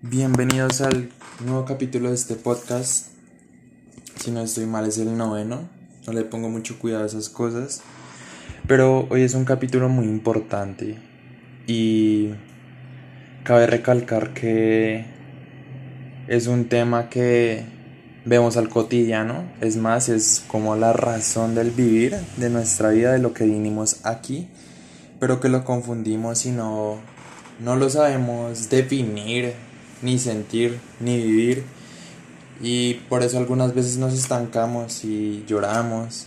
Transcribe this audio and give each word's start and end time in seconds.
Bienvenidos 0.00 0.80
al 0.80 1.10
nuevo 1.44 1.64
capítulo 1.64 2.10
de 2.10 2.14
este 2.14 2.36
podcast. 2.36 3.08
Si 4.14 4.30
no 4.30 4.42
estoy 4.42 4.64
mal 4.64 4.86
es 4.86 4.96
el 4.98 5.16
noveno. 5.16 5.68
No 6.06 6.12
le 6.12 6.22
pongo 6.22 6.48
mucho 6.48 6.78
cuidado 6.78 7.02
a 7.02 7.06
esas 7.08 7.28
cosas. 7.28 7.82
Pero 8.68 9.08
hoy 9.10 9.22
es 9.22 9.34
un 9.34 9.44
capítulo 9.44 9.88
muy 9.88 10.04
importante. 10.06 10.98
Y 11.66 12.30
cabe 13.42 13.66
recalcar 13.66 14.34
que 14.34 15.04
es 16.28 16.46
un 16.46 16.68
tema 16.68 17.08
que 17.08 17.64
vemos 18.24 18.56
al 18.56 18.68
cotidiano. 18.68 19.50
Es 19.60 19.76
más, 19.78 20.08
es 20.08 20.44
como 20.46 20.76
la 20.76 20.92
razón 20.92 21.56
del 21.56 21.72
vivir 21.72 22.14
de 22.36 22.50
nuestra 22.50 22.90
vida, 22.90 23.14
de 23.14 23.18
lo 23.18 23.34
que 23.34 23.46
vinimos 23.46 24.06
aquí. 24.06 24.46
Pero 25.18 25.40
que 25.40 25.48
lo 25.48 25.64
confundimos 25.64 26.46
y 26.46 26.52
no, 26.52 27.00
no 27.58 27.74
lo 27.74 27.90
sabemos 27.90 28.70
definir 28.70 29.66
ni 30.02 30.18
sentir, 30.18 30.78
ni 31.00 31.16
vivir. 31.16 31.64
Y 32.60 32.94
por 33.08 33.22
eso 33.22 33.38
algunas 33.38 33.74
veces 33.74 33.98
nos 33.98 34.14
estancamos 34.14 35.04
y 35.04 35.44
lloramos, 35.46 36.26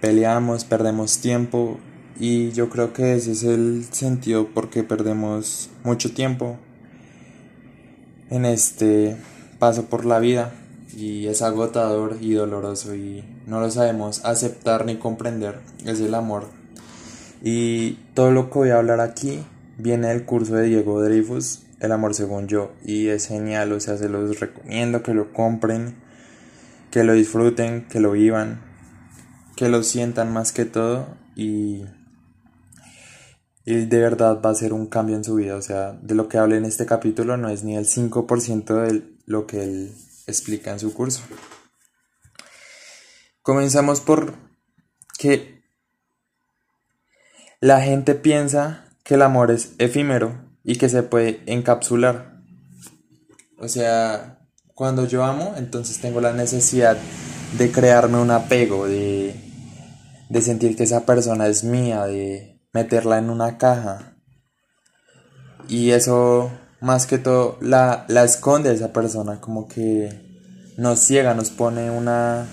peleamos, 0.00 0.64
perdemos 0.64 1.18
tiempo. 1.18 1.78
Y 2.18 2.52
yo 2.52 2.70
creo 2.70 2.92
que 2.92 3.14
ese 3.14 3.32
es 3.32 3.42
el 3.42 3.84
sentido 3.90 4.48
porque 4.54 4.82
perdemos 4.82 5.68
mucho 5.84 6.12
tiempo 6.14 6.56
en 8.30 8.46
este 8.46 9.16
paso 9.58 9.84
por 9.84 10.06
la 10.06 10.18
vida. 10.18 10.52
Y 10.96 11.26
es 11.26 11.42
agotador 11.42 12.16
y 12.22 12.32
doloroso 12.32 12.94
y 12.94 13.22
no 13.46 13.60
lo 13.60 13.70
sabemos 13.70 14.24
aceptar 14.24 14.86
ni 14.86 14.96
comprender. 14.96 15.60
Es 15.84 16.00
el 16.00 16.14
amor. 16.14 16.46
Y 17.42 17.98
todo 18.14 18.30
lo 18.30 18.48
que 18.48 18.58
voy 18.58 18.70
a 18.70 18.78
hablar 18.78 19.00
aquí 19.00 19.44
viene 19.76 20.08
del 20.08 20.24
curso 20.24 20.54
de 20.54 20.68
Diego 20.68 21.02
Dreyfus 21.02 21.65
el 21.80 21.92
amor 21.92 22.14
según 22.14 22.48
yo 22.48 22.74
y 22.84 23.08
es 23.08 23.28
genial, 23.28 23.72
o 23.72 23.80
sea, 23.80 23.96
se 23.96 24.08
los 24.08 24.40
recomiendo 24.40 25.02
que 25.02 25.14
lo 25.14 25.32
compren, 25.32 25.96
que 26.90 27.04
lo 27.04 27.12
disfruten, 27.12 27.86
que 27.88 28.00
lo 28.00 28.12
vivan, 28.12 28.60
que 29.56 29.68
lo 29.68 29.82
sientan 29.82 30.32
más 30.32 30.52
que 30.52 30.64
todo 30.64 31.16
y, 31.34 31.84
y 33.64 33.86
de 33.86 34.00
verdad 34.00 34.40
va 34.44 34.50
a 34.50 34.54
ser 34.54 34.72
un 34.72 34.86
cambio 34.86 35.16
en 35.16 35.24
su 35.24 35.34
vida, 35.34 35.56
o 35.56 35.62
sea, 35.62 35.92
de 35.92 36.14
lo 36.14 36.28
que 36.28 36.38
hable 36.38 36.56
en 36.56 36.64
este 36.64 36.86
capítulo 36.86 37.36
no 37.36 37.48
es 37.48 37.64
ni 37.64 37.76
el 37.76 37.86
5% 37.86 38.74
de 38.74 39.02
lo 39.26 39.46
que 39.46 39.62
él 39.62 39.92
explica 40.26 40.72
en 40.72 40.80
su 40.80 40.94
curso. 40.94 41.22
Comenzamos 43.42 44.00
por 44.00 44.34
que 45.18 45.62
la 47.60 47.80
gente 47.80 48.14
piensa 48.14 48.88
que 49.04 49.14
el 49.14 49.22
amor 49.22 49.50
es 49.50 49.74
efímero 49.78 50.45
y 50.66 50.76
que 50.76 50.88
se 50.88 51.04
puede 51.04 51.40
encapsular. 51.46 52.42
O 53.58 53.68
sea, 53.68 54.40
cuando 54.74 55.06
yo 55.06 55.24
amo, 55.24 55.54
entonces 55.56 56.00
tengo 56.00 56.20
la 56.20 56.32
necesidad 56.32 56.98
de 57.56 57.70
crearme 57.70 58.18
un 58.18 58.32
apego, 58.32 58.86
de, 58.86 59.40
de 60.28 60.42
sentir 60.42 60.76
que 60.76 60.82
esa 60.82 61.06
persona 61.06 61.46
es 61.46 61.62
mía, 61.62 62.04
de 62.04 62.60
meterla 62.72 63.18
en 63.18 63.30
una 63.30 63.58
caja. 63.58 64.16
Y 65.68 65.92
eso, 65.92 66.50
más 66.80 67.06
que 67.06 67.18
todo, 67.18 67.58
la, 67.60 68.04
la 68.08 68.24
esconde 68.24 68.74
esa 68.74 68.92
persona, 68.92 69.40
como 69.40 69.68
que 69.68 70.10
nos 70.76 70.98
ciega, 70.98 71.34
nos 71.34 71.50
pone 71.50 71.92
una, 71.92 72.48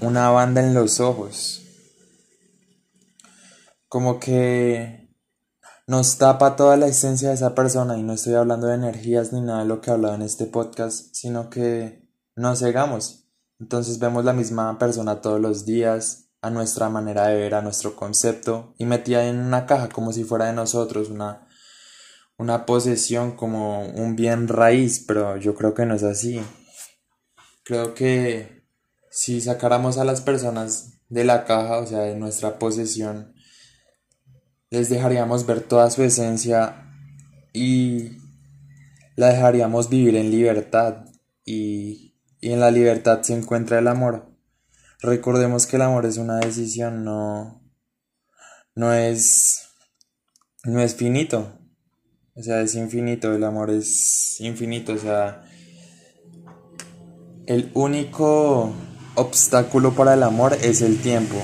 una 0.00 0.28
banda 0.30 0.60
en 0.60 0.74
los 0.74 0.98
ojos. 0.98 1.62
Como 3.88 4.18
que 4.18 5.03
nos 5.86 6.16
tapa 6.16 6.56
toda 6.56 6.76
la 6.76 6.86
esencia 6.86 7.28
de 7.28 7.34
esa 7.34 7.54
persona 7.54 7.98
y 7.98 8.02
no 8.02 8.14
estoy 8.14 8.34
hablando 8.34 8.68
de 8.68 8.74
energías 8.74 9.32
ni 9.32 9.40
nada 9.42 9.60
de 9.60 9.66
lo 9.66 9.80
que 9.80 9.90
he 9.90 9.92
hablado 9.92 10.14
en 10.14 10.22
este 10.22 10.46
podcast, 10.46 11.14
sino 11.14 11.50
que 11.50 12.08
nos 12.36 12.60
cegamos. 12.60 13.28
Entonces 13.60 13.98
vemos 13.98 14.24
la 14.24 14.32
misma 14.32 14.78
persona 14.78 15.20
todos 15.20 15.40
los 15.40 15.66
días, 15.66 16.30
a 16.40 16.50
nuestra 16.50 16.88
manera 16.88 17.26
de 17.28 17.36
ver, 17.36 17.54
a 17.54 17.62
nuestro 17.62 17.96
concepto, 17.96 18.74
y 18.78 18.86
metida 18.86 19.26
en 19.26 19.38
una 19.38 19.66
caja 19.66 19.88
como 19.88 20.12
si 20.12 20.24
fuera 20.24 20.46
de 20.46 20.52
nosotros, 20.52 21.10
una, 21.10 21.46
una 22.38 22.66
posesión 22.66 23.36
como 23.36 23.86
un 23.86 24.16
bien 24.16 24.48
raíz, 24.48 25.04
pero 25.06 25.36
yo 25.36 25.54
creo 25.54 25.74
que 25.74 25.86
no 25.86 25.94
es 25.94 26.02
así. 26.02 26.42
Creo 27.62 27.94
que 27.94 28.66
si 29.10 29.40
sacáramos 29.40 29.96
a 29.98 30.04
las 30.04 30.20
personas 30.20 30.94
de 31.08 31.24
la 31.24 31.44
caja, 31.44 31.78
o 31.78 31.86
sea, 31.86 32.00
de 32.00 32.16
nuestra 32.16 32.58
posesión, 32.58 33.33
les 34.74 34.88
dejaríamos 34.88 35.46
ver 35.46 35.60
toda 35.60 35.88
su 35.90 36.02
esencia 36.02 36.90
y 37.52 38.18
la 39.14 39.28
dejaríamos 39.28 39.88
vivir 39.88 40.16
en 40.16 40.30
libertad. 40.30 41.04
Y, 41.44 42.12
en 42.40 42.60
la 42.60 42.70
libertad 42.70 43.22
se 43.22 43.32
encuentra 43.32 43.78
el 43.78 43.88
amor. 43.88 44.30
Recordemos 45.00 45.66
que 45.66 45.76
el 45.76 45.82
amor 45.82 46.04
es 46.04 46.18
una 46.18 46.40
decisión, 46.40 47.02
no, 47.04 47.62
no 48.74 48.92
es, 48.92 49.68
no 50.64 50.80
es 50.80 50.94
finito, 50.94 51.58
o 52.34 52.42
sea, 52.42 52.60
es 52.60 52.74
infinito, 52.74 53.34
el 53.34 53.44
amor 53.44 53.70
es 53.70 54.38
infinito, 54.40 54.92
o 54.92 54.98
sea, 54.98 55.42
el 57.46 57.70
único 57.72 58.74
obstáculo 59.14 59.94
para 59.94 60.12
el 60.12 60.22
amor 60.22 60.54
es 60.60 60.82
el 60.82 61.00
tiempo, 61.00 61.36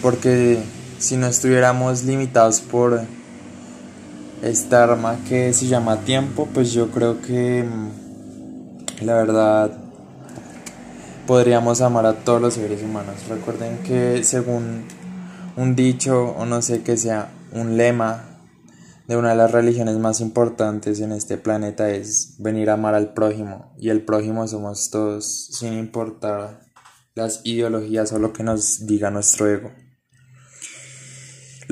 porque 0.00 0.62
si 1.02 1.16
no 1.16 1.26
estuviéramos 1.26 2.04
limitados 2.04 2.60
por 2.60 3.00
esta 4.40 4.84
arma 4.84 5.18
que 5.28 5.52
se 5.52 5.66
llama 5.66 6.04
tiempo, 6.04 6.48
pues 6.54 6.72
yo 6.72 6.92
creo 6.92 7.20
que 7.20 7.64
mm, 7.64 9.04
la 9.04 9.14
verdad 9.14 9.76
podríamos 11.26 11.80
amar 11.80 12.06
a 12.06 12.14
todos 12.20 12.40
los 12.40 12.54
seres 12.54 12.84
humanos. 12.84 13.16
Recuerden 13.28 13.78
que 13.78 14.22
según 14.22 14.84
un 15.56 15.74
dicho 15.74 16.36
o 16.38 16.46
no 16.46 16.62
sé 16.62 16.84
que 16.84 16.96
sea 16.96 17.32
un 17.50 17.76
lema 17.76 18.38
de 19.08 19.16
una 19.16 19.30
de 19.30 19.36
las 19.36 19.50
religiones 19.50 19.98
más 19.98 20.20
importantes 20.20 21.00
en 21.00 21.10
este 21.10 21.36
planeta 21.36 21.90
es 21.90 22.36
venir 22.38 22.70
a 22.70 22.74
amar 22.74 22.94
al 22.94 23.12
prójimo 23.12 23.74
y 23.76 23.88
el 23.88 24.04
prójimo 24.04 24.46
somos 24.46 24.88
todos 24.90 25.48
sin 25.50 25.72
importar 25.72 26.60
las 27.16 27.40
ideologías 27.42 28.12
o 28.12 28.20
lo 28.20 28.32
que 28.32 28.44
nos 28.44 28.86
diga 28.86 29.10
nuestro 29.10 29.48
ego. 29.48 29.72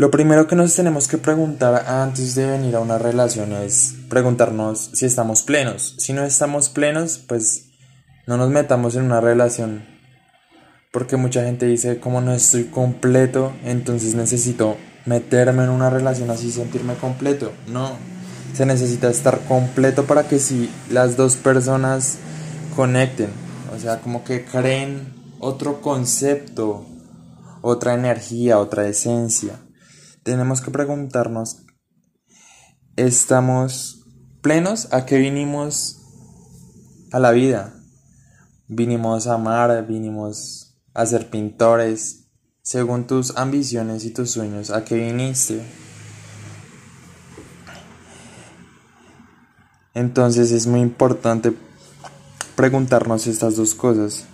Lo 0.00 0.10
primero 0.10 0.46
que 0.46 0.56
nos 0.56 0.74
tenemos 0.74 1.08
que 1.08 1.18
preguntar 1.18 1.84
antes 1.86 2.34
de 2.34 2.46
venir 2.46 2.74
a 2.74 2.80
una 2.80 2.96
relación 2.96 3.52
es 3.52 3.96
preguntarnos 4.08 4.88
si 4.94 5.04
estamos 5.04 5.42
plenos. 5.42 5.94
Si 5.98 6.14
no 6.14 6.24
estamos 6.24 6.70
plenos, 6.70 7.18
pues 7.18 7.66
no 8.26 8.38
nos 8.38 8.48
metamos 8.48 8.96
en 8.96 9.02
una 9.02 9.20
relación. 9.20 9.84
Porque 10.90 11.18
mucha 11.18 11.44
gente 11.44 11.66
dice, 11.66 12.00
como 12.00 12.22
no 12.22 12.32
estoy 12.32 12.64
completo, 12.64 13.52
entonces 13.62 14.14
necesito 14.14 14.78
meterme 15.04 15.64
en 15.64 15.68
una 15.68 15.90
relación 15.90 16.30
así, 16.30 16.50
sentirme 16.50 16.94
completo. 16.94 17.52
No, 17.66 17.98
se 18.54 18.64
necesita 18.64 19.10
estar 19.10 19.40
completo 19.40 20.04
para 20.04 20.26
que 20.26 20.38
si 20.38 20.70
las 20.88 21.18
dos 21.18 21.36
personas 21.36 22.16
conecten. 22.74 23.28
O 23.76 23.78
sea, 23.78 24.00
como 24.00 24.24
que 24.24 24.46
creen 24.46 25.12
otro 25.40 25.82
concepto, 25.82 26.86
otra 27.60 27.92
energía, 27.92 28.58
otra 28.58 28.88
esencia 28.88 29.60
tenemos 30.22 30.60
que 30.60 30.70
preguntarnos, 30.70 31.64
¿estamos 32.96 34.06
plenos? 34.42 34.92
¿A 34.92 35.06
qué 35.06 35.18
vinimos 35.18 36.00
a 37.12 37.18
la 37.18 37.30
vida? 37.30 37.74
Vinimos 38.68 39.26
a 39.26 39.34
amar, 39.34 39.86
vinimos 39.86 40.78
a 40.94 41.06
ser 41.06 41.30
pintores. 41.30 42.28
Según 42.62 43.06
tus 43.06 43.36
ambiciones 43.36 44.04
y 44.04 44.10
tus 44.10 44.30
sueños, 44.30 44.70
¿a 44.70 44.84
qué 44.84 44.96
viniste? 44.96 45.62
Entonces 49.94 50.52
es 50.52 50.66
muy 50.66 50.80
importante 50.80 51.52
preguntarnos 52.54 53.26
estas 53.26 53.56
dos 53.56 53.74
cosas. 53.74 54.26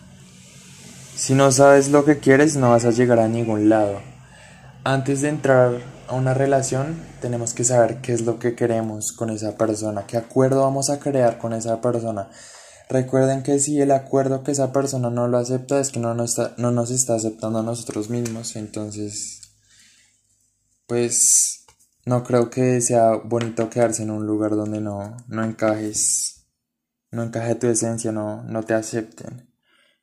Si 1.14 1.34
no 1.34 1.50
sabes 1.50 1.88
lo 1.88 2.04
que 2.04 2.18
quieres, 2.18 2.56
no 2.56 2.70
vas 2.70 2.84
a 2.84 2.90
llegar 2.90 3.20
a 3.20 3.28
ningún 3.28 3.68
lado. 3.68 4.15
Antes 4.88 5.20
de 5.20 5.30
entrar 5.30 5.82
a 6.06 6.14
una 6.14 6.32
relación, 6.32 6.96
tenemos 7.20 7.54
que 7.54 7.64
saber 7.64 8.00
qué 8.02 8.12
es 8.12 8.20
lo 8.20 8.38
que 8.38 8.54
queremos 8.54 9.10
con 9.10 9.30
esa 9.30 9.58
persona, 9.58 10.06
qué 10.06 10.16
acuerdo 10.16 10.62
vamos 10.62 10.90
a 10.90 11.00
crear 11.00 11.38
con 11.38 11.52
esa 11.54 11.80
persona. 11.80 12.30
Recuerden 12.88 13.42
que 13.42 13.58
si 13.58 13.80
el 13.80 13.90
acuerdo 13.90 14.44
que 14.44 14.52
esa 14.52 14.72
persona 14.72 15.10
no 15.10 15.26
lo 15.26 15.38
acepta 15.38 15.80
es 15.80 15.90
que 15.90 15.98
no 15.98 16.14
nos 16.14 16.30
está, 16.30 16.54
no 16.56 16.70
nos 16.70 16.92
está 16.92 17.16
aceptando 17.16 17.58
a 17.58 17.62
nosotros 17.64 18.10
mismos. 18.10 18.54
Entonces, 18.54 19.40
pues 20.86 21.66
no 22.04 22.22
creo 22.22 22.48
que 22.48 22.80
sea 22.80 23.16
bonito 23.16 23.68
quedarse 23.68 24.04
en 24.04 24.12
un 24.12 24.24
lugar 24.24 24.52
donde 24.52 24.80
no, 24.80 25.16
no 25.26 25.42
encajes, 25.42 26.46
no 27.10 27.24
encaje 27.24 27.56
tu 27.56 27.66
esencia, 27.66 28.12
no, 28.12 28.44
no 28.44 28.62
te 28.62 28.74
acepten. 28.74 29.52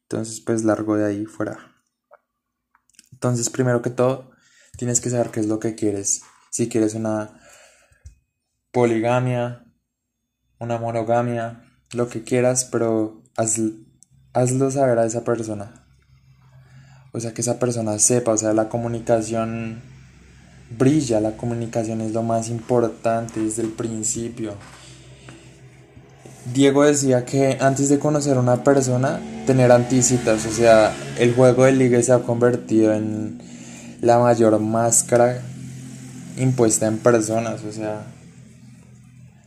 Entonces, 0.02 0.42
pues 0.42 0.66
largo 0.66 0.98
de 0.98 1.06
ahí 1.06 1.26
fuera. 1.26 1.58
Entonces, 3.14 3.50
primero 3.50 3.82
que 3.82 3.90
todo, 3.90 4.33
Tienes 4.78 5.02
que 5.02 5.10
saber 5.10 5.30
qué 5.30 5.40
es 5.40 5.48
lo 5.48 5.60
que 5.60 5.76
quieres. 5.76 6.24
Si 6.50 6.70
quieres 6.70 6.94
una 6.94 7.40
poligamia 8.72 9.64
una 10.64 10.78
monogamia, 10.78 11.62
lo 11.94 12.08
que 12.08 12.24
quieras, 12.24 12.66
pero 12.66 13.22
hazlo 13.36 14.72
saber 14.72 14.98
a 14.98 15.06
esa 15.06 15.24
persona. 15.24 15.86
O 17.12 17.20
sea, 17.20 17.34
que 17.34 17.42
esa 17.42 17.60
persona 17.60 18.00
sepa, 18.00 18.32
o 18.32 18.38
sea, 18.38 18.54
la 18.54 18.70
comunicación 18.70 19.82
brilla, 20.78 21.20
la 21.20 21.38
comunicación 21.38 22.02
es 22.02 22.14
lo 22.14 22.24
más 22.24 22.50
importante 22.50 23.42
desde 23.42 23.62
el 23.62 23.70
principio. 23.70 24.56
Diego 26.54 26.84
decía 26.84 27.26
que 27.26 27.58
antes 27.62 27.90
de 27.90 28.00
conocer 28.00 28.38
a 28.38 28.40
una 28.40 28.64
persona, 28.64 29.20
tener 29.46 29.72
anticitas, 29.72 30.46
o 30.46 30.52
sea, 30.52 30.94
el 31.20 31.36
juego 31.36 31.66
de 31.66 31.74
liga 31.74 32.02
se 32.02 32.14
ha 32.14 32.20
convertido 32.20 32.94
en 32.94 33.40
la 34.04 34.20
mayor 34.20 34.60
máscara 34.60 35.42
impuesta 36.36 36.88
en 36.88 36.98
personas, 36.98 37.64
o 37.64 37.72
sea, 37.72 38.06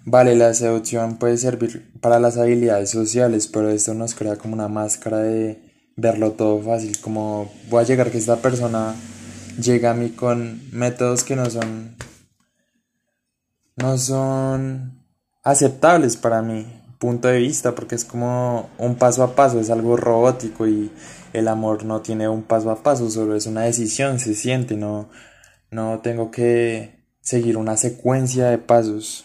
vale, 0.06 0.34
la 0.34 0.54
seducción 0.54 1.18
puede 1.18 1.36
servir 1.36 1.92
para 2.00 2.18
las 2.18 2.38
habilidades 2.38 2.88
sociales, 2.88 3.48
pero 3.48 3.68
esto 3.68 3.92
nos 3.92 4.14
crea 4.14 4.36
como 4.36 4.54
una 4.54 4.68
máscara 4.68 5.18
de 5.18 5.60
verlo 5.96 6.32
todo 6.32 6.62
fácil, 6.62 6.98
como 7.02 7.52
voy 7.68 7.82
a 7.82 7.86
llegar 7.86 8.10
que 8.10 8.16
esta 8.16 8.36
persona 8.36 8.94
llega 9.60 9.90
a 9.90 9.94
mí 9.94 10.10
con 10.10 10.62
métodos 10.72 11.22
que 11.22 11.36
no 11.36 11.50
son 11.50 11.94
no 13.76 13.98
son 13.98 15.02
aceptables 15.42 16.16
para 16.16 16.40
mí 16.40 16.66
punto 17.06 17.28
de 17.28 17.38
vista 17.38 17.72
porque 17.76 17.94
es 17.94 18.04
como 18.04 18.68
un 18.78 18.96
paso 18.96 19.22
a 19.22 19.36
paso, 19.36 19.60
es 19.60 19.70
algo 19.70 19.96
robótico 19.96 20.66
y 20.66 20.90
el 21.32 21.46
amor 21.46 21.84
no 21.84 22.02
tiene 22.02 22.28
un 22.28 22.42
paso 22.42 22.68
a 22.72 22.82
paso, 22.82 23.08
solo 23.10 23.36
es 23.36 23.46
una 23.46 23.62
decisión, 23.62 24.18
se 24.18 24.34
siente, 24.34 24.76
no, 24.76 25.08
no 25.70 26.00
tengo 26.00 26.32
que 26.32 27.06
seguir 27.20 27.58
una 27.58 27.76
secuencia 27.76 28.46
de 28.46 28.58
pasos. 28.58 29.24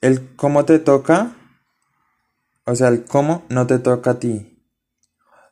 El 0.00 0.36
cómo 0.36 0.64
te 0.64 0.78
toca, 0.78 1.34
o 2.64 2.76
sea, 2.76 2.86
el 2.88 3.06
cómo 3.06 3.44
no 3.48 3.66
te 3.66 3.80
toca 3.80 4.12
a 4.12 4.18
ti. 4.20 4.62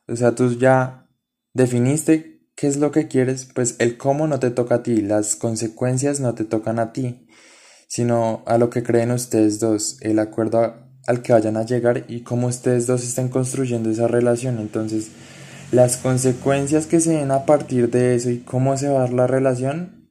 O 0.07 0.15
sea, 0.15 0.33
tú 0.33 0.53
ya 0.53 1.09
definiste 1.53 2.47
qué 2.55 2.67
es 2.67 2.77
lo 2.77 2.91
que 2.91 3.09
quieres, 3.09 3.49
pues 3.53 3.75
el 3.79 3.97
cómo 3.97 4.27
no 4.27 4.39
te 4.39 4.49
toca 4.49 4.75
a 4.75 4.83
ti, 4.83 5.01
las 5.01 5.35
consecuencias 5.35 6.21
no 6.21 6.35
te 6.35 6.45
tocan 6.45 6.79
a 6.79 6.93
ti 6.93 7.26
sino 7.87 8.43
a 8.45 8.57
lo 8.57 8.69
que 8.69 8.83
creen 8.83 9.11
ustedes 9.11 9.59
dos, 9.59 9.97
el 10.01 10.19
acuerdo 10.19 10.75
al 11.07 11.21
que 11.21 11.33
vayan 11.33 11.57
a 11.57 11.63
llegar 11.63 12.03
y 12.07 12.21
cómo 12.21 12.47
ustedes 12.47 12.85
dos 12.85 13.03
estén 13.03 13.29
construyendo 13.29 13.89
esa 13.89 14.07
relación. 14.07 14.59
Entonces, 14.59 15.09
las 15.71 15.97
consecuencias 15.97 16.85
que 16.85 16.99
se 16.99 17.13
den 17.13 17.31
a 17.31 17.45
partir 17.45 17.89
de 17.89 18.15
eso 18.15 18.29
y 18.29 18.39
cómo 18.39 18.77
se 18.77 18.89
va 18.89 18.97
a 18.97 19.01
dar 19.01 19.13
la 19.13 19.27
relación, 19.27 20.09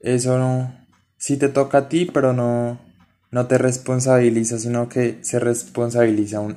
eso 0.00 0.38
no, 0.38 0.74
sí 1.16 1.36
te 1.36 1.48
toca 1.48 1.78
a 1.78 1.88
ti, 1.88 2.10
pero 2.12 2.32
no, 2.32 2.80
no 3.30 3.46
te 3.46 3.58
responsabiliza, 3.58 4.58
sino 4.58 4.88
que 4.88 5.18
se 5.22 5.38
responsabiliza 5.38 6.40
un 6.40 6.56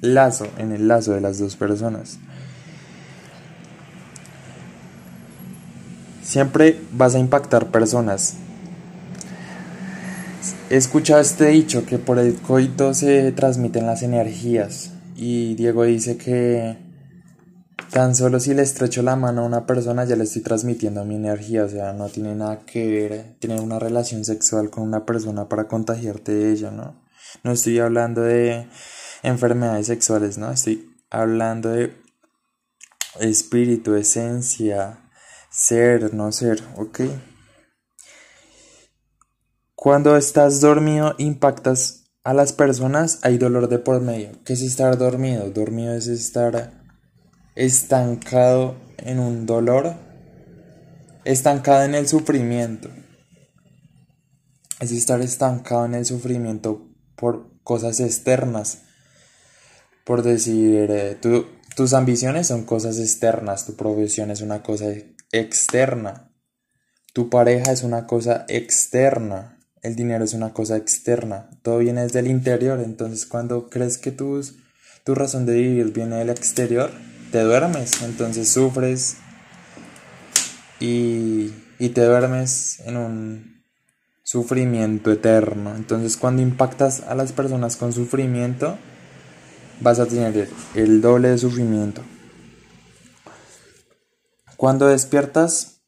lazo, 0.00 0.46
en 0.56 0.72
el 0.72 0.88
lazo 0.88 1.12
de 1.12 1.20
las 1.20 1.38
dos 1.38 1.56
personas. 1.56 2.18
Siempre 6.22 6.80
vas 6.92 7.14
a 7.14 7.18
impactar 7.18 7.70
personas, 7.70 8.36
He 10.70 10.76
escuchado 10.76 11.22
este 11.22 11.46
dicho 11.46 11.86
que 11.86 11.96
por 11.96 12.18
el 12.18 12.34
coito 12.42 12.92
se 12.92 13.32
transmiten 13.32 13.86
las 13.86 14.02
energías 14.02 14.92
y 15.16 15.54
Diego 15.54 15.84
dice 15.84 16.18
que 16.18 16.76
tan 17.90 18.14
solo 18.14 18.38
si 18.38 18.52
le 18.52 18.60
estrecho 18.60 19.00
la 19.00 19.16
mano 19.16 19.40
a 19.40 19.46
una 19.46 19.64
persona 19.64 20.04
ya 20.04 20.14
le 20.14 20.24
estoy 20.24 20.42
transmitiendo 20.42 21.06
mi 21.06 21.14
energía, 21.14 21.64
o 21.64 21.68
sea, 21.70 21.94
no 21.94 22.10
tiene 22.10 22.34
nada 22.34 22.66
que 22.66 22.86
ver 22.86 23.36
tener 23.38 23.60
una 23.60 23.78
relación 23.78 24.26
sexual 24.26 24.68
con 24.68 24.84
una 24.84 25.06
persona 25.06 25.48
para 25.48 25.68
contagiarte 25.68 26.32
de 26.32 26.52
ella, 26.52 26.70
¿no? 26.70 27.02
No 27.42 27.52
estoy 27.52 27.78
hablando 27.78 28.20
de 28.20 28.68
enfermedades 29.22 29.86
sexuales, 29.86 30.36
¿no? 30.36 30.52
Estoy 30.52 30.94
hablando 31.08 31.70
de 31.70 31.94
espíritu, 33.20 33.94
esencia, 33.94 34.98
ser, 35.50 36.12
no 36.12 36.30
ser, 36.30 36.62
¿ok? 36.76 37.00
Cuando 39.80 40.16
estás 40.16 40.60
dormido 40.60 41.14
impactas 41.18 42.10
a 42.24 42.34
las 42.34 42.52
personas, 42.52 43.20
hay 43.22 43.38
dolor 43.38 43.68
de 43.68 43.78
por 43.78 44.00
medio. 44.00 44.32
¿Qué 44.44 44.54
es 44.54 44.62
estar 44.62 44.98
dormido? 44.98 45.48
Dormido 45.50 45.94
es 45.94 46.08
estar 46.08 46.72
estancado 47.54 48.74
en 48.96 49.20
un 49.20 49.46
dolor, 49.46 49.94
estancado 51.24 51.84
en 51.84 51.94
el 51.94 52.08
sufrimiento. 52.08 52.90
Es 54.80 54.90
estar 54.90 55.20
estancado 55.20 55.86
en 55.86 55.94
el 55.94 56.04
sufrimiento 56.04 56.88
por 57.14 57.62
cosas 57.62 58.00
externas. 58.00 58.82
Por 60.04 60.24
decir, 60.24 60.90
eh, 60.90 61.20
tus 61.76 61.92
ambiciones 61.92 62.48
son 62.48 62.64
cosas 62.64 62.98
externas, 62.98 63.64
tu 63.64 63.76
profesión 63.76 64.32
es 64.32 64.40
una 64.40 64.60
cosa 64.60 64.86
externa, 65.30 66.32
tu 67.12 67.30
pareja 67.30 67.70
es 67.70 67.84
una 67.84 68.08
cosa 68.08 68.44
externa 68.48 69.54
el 69.82 69.96
dinero 69.96 70.24
es 70.24 70.34
una 70.34 70.52
cosa 70.52 70.76
externa, 70.76 71.48
todo 71.62 71.78
viene 71.78 72.02
desde 72.02 72.20
el 72.20 72.28
interior, 72.28 72.80
entonces 72.80 73.26
cuando 73.26 73.68
crees 73.68 73.98
que 73.98 74.12
tu, 74.12 74.42
tu 75.04 75.14
razón 75.14 75.46
de 75.46 75.54
vivir 75.54 75.92
viene 75.92 76.16
del 76.16 76.30
exterior, 76.30 76.90
te 77.32 77.40
duermes, 77.42 78.02
entonces 78.02 78.50
sufres 78.50 79.16
y, 80.80 81.52
y 81.78 81.90
te 81.90 82.04
duermes 82.04 82.80
en 82.80 82.96
un 82.96 83.64
sufrimiento 84.22 85.10
eterno. 85.10 85.74
Entonces 85.74 86.16
cuando 86.16 86.42
impactas 86.42 87.00
a 87.00 87.14
las 87.14 87.32
personas 87.32 87.76
con 87.76 87.92
sufrimiento, 87.92 88.78
vas 89.80 89.98
a 90.00 90.06
tener 90.06 90.48
el 90.74 91.00
doble 91.00 91.30
de 91.30 91.38
sufrimiento. 91.38 92.02
Cuando 94.56 94.88
despiertas, 94.88 95.82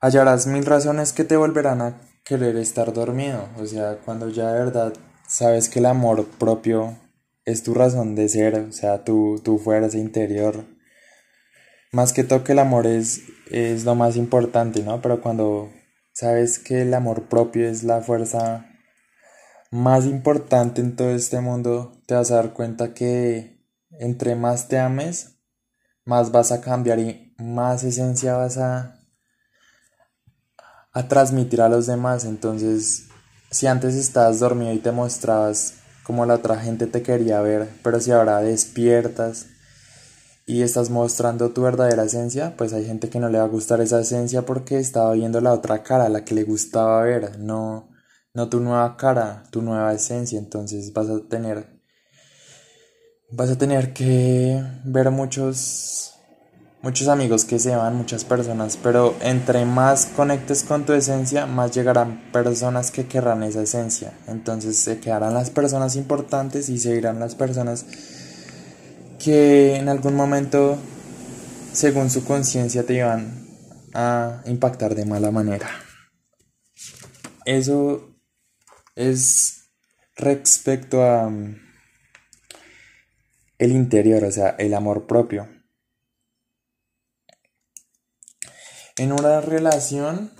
hallarás 0.00 0.46
mil 0.46 0.66
razones 0.66 1.12
que 1.12 1.24
te 1.24 1.36
volverán 1.36 1.80
a 1.80 2.00
querer 2.24 2.56
estar 2.56 2.92
dormido. 2.92 3.48
O 3.58 3.66
sea, 3.66 3.98
cuando 4.04 4.28
ya 4.30 4.52
de 4.52 4.58
verdad 4.58 4.94
sabes 5.26 5.68
que 5.68 5.78
el 5.78 5.86
amor 5.86 6.26
propio 6.38 6.96
es 7.44 7.62
tu 7.62 7.74
razón 7.74 8.14
de 8.14 8.28
ser, 8.28 8.54
o 8.58 8.72
sea, 8.72 9.04
tu, 9.04 9.40
tu 9.44 9.58
fuerza 9.58 9.98
interior. 9.98 10.64
Más 11.92 12.12
que 12.12 12.24
todo 12.24 12.42
que 12.42 12.52
el 12.52 12.58
amor 12.58 12.86
es, 12.86 13.22
es 13.50 13.84
lo 13.84 13.94
más 13.94 14.16
importante, 14.16 14.82
¿no? 14.82 15.00
Pero 15.00 15.20
cuando 15.20 15.70
sabes 16.12 16.58
que 16.58 16.82
el 16.82 16.94
amor 16.94 17.28
propio 17.28 17.68
es 17.68 17.84
la 17.84 18.00
fuerza 18.00 18.66
más 19.70 20.06
importante 20.06 20.80
en 20.80 20.96
todo 20.96 21.10
este 21.10 21.40
mundo, 21.40 21.92
te 22.06 22.14
vas 22.14 22.30
a 22.30 22.36
dar 22.36 22.52
cuenta 22.52 22.94
que 22.94 23.60
entre 23.90 24.34
más 24.34 24.68
te 24.68 24.78
ames, 24.78 25.36
más 26.04 26.32
vas 26.32 26.52
a 26.52 26.60
cambiar 26.60 26.98
y 26.98 27.34
más 27.38 27.84
esencia 27.84 28.36
vas 28.36 28.58
a 28.58 29.03
a 30.94 31.08
transmitir 31.08 31.60
a 31.60 31.68
los 31.68 31.86
demás. 31.86 32.24
Entonces, 32.24 33.08
si 33.50 33.66
antes 33.66 33.94
estabas 33.94 34.40
dormido 34.40 34.72
y 34.72 34.78
te 34.78 34.92
mostrabas 34.92 35.74
como 36.04 36.24
la 36.24 36.34
otra 36.34 36.56
gente 36.56 36.86
te 36.86 37.02
quería 37.02 37.40
ver, 37.40 37.68
pero 37.82 38.00
si 38.00 38.12
ahora 38.12 38.40
despiertas 38.40 39.46
y 40.46 40.62
estás 40.62 40.90
mostrando 40.90 41.50
tu 41.50 41.62
verdadera 41.62 42.04
esencia, 42.04 42.54
pues 42.56 42.72
hay 42.72 42.84
gente 42.84 43.08
que 43.08 43.18
no 43.18 43.28
le 43.28 43.38
va 43.38 43.44
a 43.44 43.48
gustar 43.48 43.80
esa 43.80 44.00
esencia 44.00 44.42
porque 44.46 44.78
estaba 44.78 45.12
viendo 45.14 45.40
la 45.40 45.52
otra 45.52 45.82
cara, 45.82 46.08
la 46.08 46.24
que 46.24 46.34
le 46.34 46.44
gustaba 46.44 47.02
ver, 47.02 47.38
no, 47.38 47.88
no 48.34 48.48
tu 48.48 48.60
nueva 48.60 48.96
cara, 48.96 49.44
tu 49.50 49.62
nueva 49.62 49.92
esencia. 49.94 50.38
Entonces 50.38 50.92
vas 50.92 51.08
a 51.08 51.20
tener, 51.28 51.80
vas 53.30 53.50
a 53.50 53.56
tener 53.56 53.94
que 53.94 54.62
ver 54.84 55.10
muchos 55.10 56.13
muchos 56.84 57.08
amigos 57.08 57.46
que 57.46 57.58
se 57.58 57.74
van, 57.74 57.96
muchas 57.96 58.26
personas, 58.26 58.76
pero 58.76 59.16
entre 59.22 59.64
más 59.64 60.04
conectes 60.04 60.62
con 60.62 60.84
tu 60.84 60.92
esencia, 60.92 61.46
más 61.46 61.72
llegarán 61.72 62.30
personas 62.30 62.90
que 62.90 63.06
querrán 63.06 63.42
esa 63.42 63.62
esencia. 63.62 64.12
Entonces 64.28 64.76
se 64.76 65.00
quedarán 65.00 65.32
las 65.32 65.48
personas 65.48 65.96
importantes 65.96 66.68
y 66.68 66.78
se 66.78 66.94
irán 66.94 67.20
las 67.20 67.36
personas 67.36 67.86
que 69.18 69.76
en 69.76 69.88
algún 69.88 70.14
momento, 70.14 70.76
según 71.72 72.10
su 72.10 72.22
conciencia, 72.22 72.84
te 72.84 72.96
iban 72.96 73.46
a 73.94 74.42
impactar 74.44 74.94
de 74.94 75.06
mala 75.06 75.30
manera. 75.30 75.70
Eso 77.46 78.14
es 78.94 79.70
respecto 80.16 81.02
a 81.02 81.30
mm, 81.30 81.56
el 83.56 83.72
interior, 83.72 84.22
o 84.24 84.30
sea, 84.30 84.50
el 84.58 84.74
amor 84.74 85.06
propio. 85.06 85.48
En 88.96 89.10
una 89.10 89.40
relación 89.40 90.30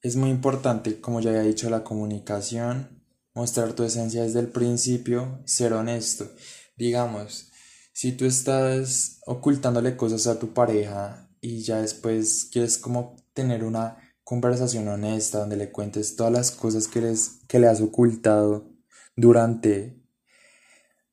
es 0.00 0.16
muy 0.16 0.30
importante, 0.30 1.02
como 1.02 1.20
ya 1.20 1.30
había 1.30 1.42
dicho, 1.42 1.68
la 1.68 1.84
comunicación, 1.84 3.04
mostrar 3.34 3.74
tu 3.74 3.82
esencia 3.82 4.22
desde 4.22 4.40
el 4.40 4.48
principio, 4.48 5.42
ser 5.44 5.74
honesto. 5.74 6.30
Digamos, 6.78 7.50
si 7.92 8.12
tú 8.12 8.24
estás 8.24 9.20
ocultándole 9.26 9.98
cosas 9.98 10.26
a 10.26 10.38
tu 10.38 10.54
pareja 10.54 11.28
y 11.42 11.62
ya 11.62 11.82
después 11.82 12.48
quieres 12.50 12.78
como 12.78 13.16
tener 13.34 13.64
una 13.64 13.98
conversación 14.22 14.88
honesta 14.88 15.40
donde 15.40 15.58
le 15.58 15.70
cuentes 15.70 16.16
todas 16.16 16.32
las 16.32 16.50
cosas 16.52 16.88
que, 16.88 17.14
que 17.46 17.58
le 17.58 17.66
has 17.66 17.82
ocultado 17.82 18.72
durante 19.14 20.02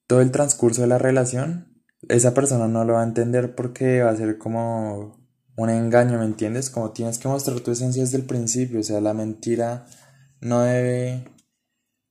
todo 0.08 0.22
el 0.22 0.32
transcurso 0.32 0.84
de 0.84 0.88
la 0.88 1.00
relación, 1.00 1.84
esa 2.08 2.34
persona 2.34 2.70
no 2.70 2.86
lo 2.86 2.94
va 2.94 3.02
a 3.02 3.06
entender 3.06 3.56
porque 3.56 4.04
va 4.04 4.12
a 4.12 4.16
ser 4.16 4.38
como 4.38 5.21
un 5.64 5.70
engaño, 5.70 6.20
¿me 6.20 6.26
entiendes? 6.26 6.70
Como 6.70 6.92
tienes 6.92 7.18
que 7.18 7.28
mostrar 7.28 7.60
tu 7.60 7.72
esencia 7.72 8.04
desde 8.04 8.18
el 8.18 8.26
principio, 8.26 8.80
o 8.80 8.84
sea, 8.84 9.02
la 9.02 9.14
mentira 9.14 9.86
no 10.40 10.62
debe 10.62 11.24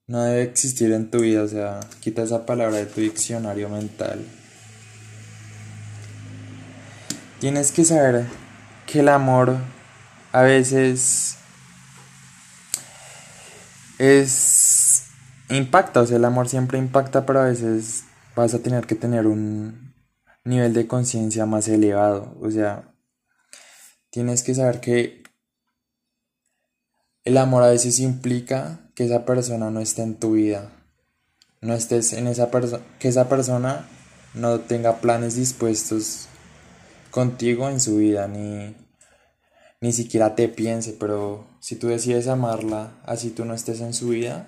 no 0.07 0.25
debe 0.25 0.43
existir 0.43 0.93
en 0.93 1.09
tu 1.09 1.21
vida, 1.21 1.45
o 1.45 1.49
sea, 1.49 1.79
quita 2.01 2.23
esa 2.23 2.45
palabra 2.45 2.79
de 2.79 2.87
tu 2.87 3.01
diccionario 3.01 3.69
mental. 3.69 4.25
Tienes 7.39 7.71
que 7.71 7.85
saber 7.85 8.27
que 8.87 9.01
el 9.01 9.09
amor 9.09 9.57
a 10.33 10.43
veces 10.43 11.37
es 13.99 15.05
impacta, 15.49 16.01
o 16.01 16.07
sea, 16.07 16.17
el 16.17 16.25
amor 16.25 16.49
siempre 16.49 16.79
impacta, 16.79 17.25
pero 17.25 17.41
a 17.41 17.45
veces 17.45 18.03
vas 18.35 18.53
a 18.55 18.59
tener 18.59 18.87
que 18.87 18.97
tener 18.97 19.29
un 19.29 19.95
nivel 20.45 20.75
de 20.75 20.87
conciencia 20.89 21.47
más 21.47 21.69
elevado, 21.69 22.37
o 22.41 22.51
sea, 22.51 22.91
tienes 24.11 24.43
que 24.43 24.55
saber 24.55 24.81
que 24.81 25.23
el 27.25 27.37
amor 27.37 27.63
a 27.63 27.71
veces 27.71 28.01
implica 28.01 28.91
que 28.95 29.05
esa 29.05 29.25
persona 29.25 29.71
no 29.71 29.81
esté 29.81 30.03
en 30.03 30.17
tu 30.17 30.33
vida, 30.33 30.73
no 31.61 31.75
estés 31.75 32.13
en 32.13 32.27
esa 32.27 32.51
persona, 32.51 32.83
que 32.99 33.09
esa 33.09 33.29
persona 33.29 33.89
no 34.35 34.61
tenga 34.61 35.01
planes 35.01 35.35
dispuestos 35.35 36.29
contigo 37.11 37.69
en 37.69 37.81
su 37.81 37.97
vida, 37.97 38.29
ni 38.29 38.75
ni 39.83 39.93
siquiera 39.93 40.35
te 40.35 40.49
piense, 40.49 40.95
pero 40.99 41.47
si 41.59 41.77
tú 41.77 41.89
decides 41.89 42.29
amarla, 42.29 42.93
así 43.05 43.31
tú 43.31 43.47
no 43.47 43.55
estés 43.55 43.81
en 43.81 43.95
su 43.95 44.09
vida, 44.09 44.47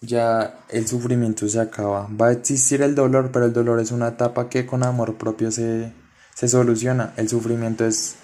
ya 0.00 0.64
el 0.70 0.86
sufrimiento 0.88 1.46
se 1.46 1.60
acaba. 1.60 2.08
Va 2.08 2.28
a 2.28 2.32
existir 2.32 2.80
el 2.80 2.94
dolor, 2.94 3.30
pero 3.32 3.44
el 3.46 3.52
dolor 3.52 3.80
es 3.80 3.92
una 3.92 4.08
etapa 4.08 4.48
que 4.48 4.64
con 4.64 4.82
amor 4.82 5.18
propio 5.18 5.50
se, 5.50 5.92
se 6.34 6.48
soluciona. 6.48 7.12
El 7.16 7.28
sufrimiento 7.28 7.84
es 7.84 8.16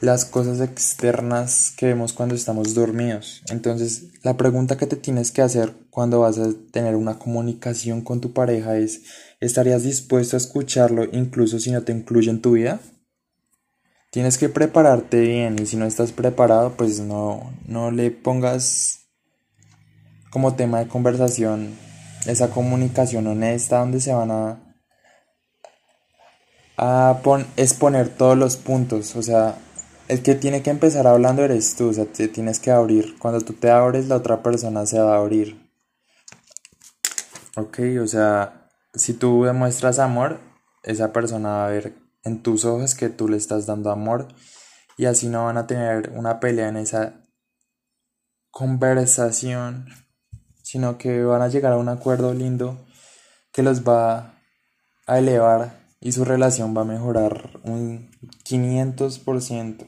las 0.00 0.24
cosas 0.24 0.60
externas 0.60 1.72
que 1.76 1.86
vemos 1.86 2.12
cuando 2.12 2.34
estamos 2.34 2.74
dormidos. 2.74 3.42
Entonces, 3.50 4.04
la 4.22 4.36
pregunta 4.36 4.76
que 4.76 4.86
te 4.86 4.96
tienes 4.96 5.30
que 5.30 5.42
hacer 5.42 5.74
cuando 5.90 6.20
vas 6.20 6.38
a 6.38 6.48
tener 6.72 6.96
una 6.96 7.18
comunicación 7.18 8.00
con 8.00 8.20
tu 8.20 8.32
pareja 8.32 8.76
es, 8.76 9.02
¿estarías 9.40 9.82
dispuesto 9.82 10.36
a 10.36 10.38
escucharlo 10.38 11.04
incluso 11.12 11.58
si 11.58 11.70
no 11.70 11.82
te 11.82 11.92
incluye 11.92 12.30
en 12.30 12.40
tu 12.40 12.52
vida? 12.52 12.80
Tienes 14.10 14.38
que 14.38 14.48
prepararte 14.48 15.20
bien 15.20 15.56
y 15.60 15.66
si 15.66 15.76
no 15.76 15.84
estás 15.84 16.12
preparado, 16.12 16.74
pues 16.76 17.00
no, 17.00 17.52
no 17.66 17.90
le 17.90 18.10
pongas 18.10 19.00
como 20.30 20.54
tema 20.54 20.78
de 20.78 20.88
conversación 20.88 21.76
esa 22.26 22.50
comunicación 22.50 23.26
honesta 23.26 23.78
donde 23.78 24.00
se 24.00 24.12
van 24.12 24.30
a, 24.30 24.69
a 26.82 27.20
exponer 27.58 28.08
todos 28.08 28.38
los 28.38 28.56
puntos. 28.56 29.14
O 29.14 29.22
sea, 29.22 29.58
el 30.08 30.22
que 30.22 30.34
tiene 30.34 30.62
que 30.62 30.70
empezar 30.70 31.06
hablando 31.06 31.44
eres 31.44 31.76
tú, 31.76 31.90
o 31.90 31.92
sea, 31.92 32.06
te 32.06 32.26
tienes 32.26 32.58
que 32.58 32.70
abrir. 32.70 33.18
Cuando 33.18 33.42
tú 33.42 33.52
te 33.52 33.70
abres, 33.70 34.08
la 34.08 34.16
otra 34.16 34.42
persona 34.42 34.86
se 34.86 34.98
va 34.98 35.16
a 35.16 35.18
abrir. 35.18 35.70
Ok, 37.56 37.80
o 38.02 38.06
sea, 38.06 38.70
si 38.94 39.12
tú 39.12 39.44
demuestras 39.44 39.98
amor, 39.98 40.40
esa 40.82 41.12
persona 41.12 41.50
va 41.50 41.66
a 41.66 41.70
ver 41.70 41.92
en 42.24 42.42
tus 42.42 42.64
ojos 42.64 42.94
que 42.94 43.10
tú 43.10 43.28
le 43.28 43.36
estás 43.36 43.66
dando 43.66 43.90
amor 43.90 44.28
y 44.96 45.04
así 45.04 45.28
no 45.28 45.44
van 45.44 45.58
a 45.58 45.66
tener 45.66 46.10
una 46.14 46.40
pelea 46.40 46.68
en 46.68 46.78
esa 46.78 47.20
conversación, 48.50 49.86
sino 50.62 50.96
que 50.96 51.24
van 51.24 51.42
a 51.42 51.48
llegar 51.48 51.74
a 51.74 51.76
un 51.76 51.90
acuerdo 51.90 52.32
lindo 52.32 52.78
que 53.52 53.62
los 53.62 53.86
va 53.86 54.40
a 55.06 55.18
elevar 55.18 55.79
y 56.00 56.12
su 56.12 56.24
relación 56.24 56.76
va 56.76 56.82
a 56.82 56.86
mejorar 56.86 57.60
un 57.62 58.10
500%. 58.44 59.86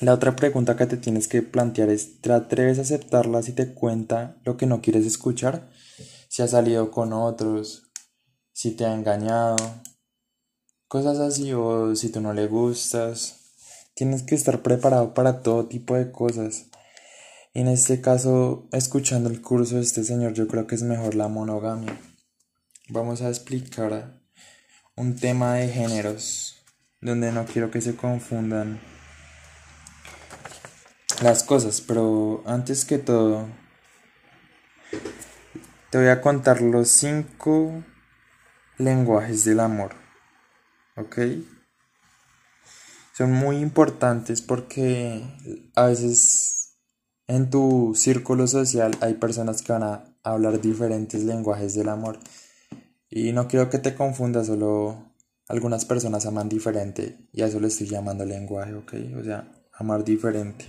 La 0.00 0.14
otra 0.14 0.34
pregunta 0.34 0.76
que 0.76 0.86
te 0.86 0.96
tienes 0.96 1.28
que 1.28 1.42
plantear 1.42 1.90
es, 1.90 2.20
¿te 2.20 2.32
atreves 2.32 2.78
a 2.78 2.82
aceptarla 2.82 3.42
si 3.42 3.52
te 3.52 3.72
cuenta 3.72 4.40
lo 4.44 4.56
que 4.56 4.66
no 4.66 4.80
quieres 4.80 5.06
escuchar? 5.06 5.70
Si 6.28 6.42
ha 6.42 6.48
salido 6.48 6.90
con 6.90 7.12
otros, 7.12 7.90
si 8.52 8.72
te 8.72 8.84
ha 8.84 8.94
engañado, 8.94 9.56
cosas 10.88 11.18
así 11.18 11.52
o 11.52 11.94
si 11.94 12.08
tú 12.08 12.20
no 12.20 12.32
le 12.32 12.48
gustas. 12.48 13.38
Tienes 13.94 14.22
que 14.22 14.34
estar 14.34 14.62
preparado 14.62 15.14
para 15.14 15.42
todo 15.42 15.66
tipo 15.66 15.94
de 15.94 16.10
cosas. 16.10 16.66
En 17.54 17.68
este 17.68 18.00
caso, 18.00 18.66
escuchando 18.72 19.28
el 19.28 19.42
curso 19.42 19.76
de 19.76 19.82
este 19.82 20.02
señor, 20.02 20.32
yo 20.32 20.48
creo 20.48 20.66
que 20.66 20.74
es 20.74 20.82
mejor 20.82 21.14
la 21.14 21.28
monogamia. 21.28 21.98
Vamos 22.94 23.22
a 23.22 23.30
explicar 23.30 24.20
un 24.96 25.16
tema 25.16 25.54
de 25.54 25.68
géneros, 25.68 26.62
donde 27.00 27.32
no 27.32 27.46
quiero 27.46 27.70
que 27.70 27.80
se 27.80 27.96
confundan 27.96 28.82
las 31.22 31.42
cosas, 31.42 31.80
pero 31.80 32.42
antes 32.44 32.84
que 32.84 32.98
todo, 32.98 33.48
te 35.88 35.96
voy 35.96 36.08
a 36.08 36.20
contar 36.20 36.60
los 36.60 36.88
cinco 36.88 37.82
lenguajes 38.76 39.46
del 39.46 39.60
amor. 39.60 39.94
¿ok? 40.96 41.18
Son 43.16 43.32
muy 43.32 43.56
importantes 43.56 44.42
porque 44.42 45.24
a 45.76 45.86
veces 45.86 46.76
en 47.26 47.48
tu 47.48 47.94
círculo 47.96 48.46
social 48.46 48.92
hay 49.00 49.14
personas 49.14 49.62
que 49.62 49.72
van 49.72 49.82
a 49.82 50.04
hablar 50.22 50.60
diferentes 50.60 51.24
lenguajes 51.24 51.74
del 51.74 51.88
amor. 51.88 52.18
Y 53.14 53.32
no 53.32 53.46
quiero 53.46 53.68
que 53.68 53.78
te 53.78 53.94
confundas, 53.94 54.46
solo 54.46 55.12
algunas 55.46 55.84
personas 55.84 56.24
aman 56.24 56.48
diferente 56.48 57.18
y 57.30 57.42
a 57.42 57.46
eso 57.46 57.60
le 57.60 57.68
estoy 57.68 57.86
llamando 57.86 58.24
lenguaje, 58.24 58.72
¿ok? 58.72 58.94
O 59.20 59.22
sea, 59.22 59.52
amar 59.74 60.02
diferente. 60.02 60.64